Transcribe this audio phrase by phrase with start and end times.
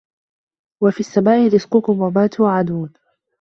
[0.83, 2.93] وَفِي السَّماءِ رِزقُكُم وَما توعَدونَ